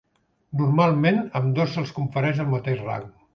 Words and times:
Normalment, 0.61 1.19
ambdós 1.41 1.75
se'ls 1.75 1.93
confereix 1.99 2.43
el 2.47 2.51
mateix 2.55 2.83
rang. 2.89 3.07